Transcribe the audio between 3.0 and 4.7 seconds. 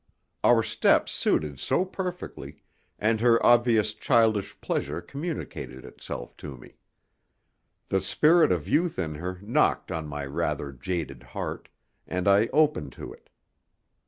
her obvious childish